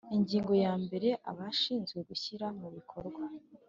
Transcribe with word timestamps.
Ingingo 0.15 0.53
ya 0.63 0.73
mbere 0.83 1.07
Abashinzwe 1.31 1.99
gushyira 2.09 2.45
mu 2.59 2.67
bikorwa 2.75 3.23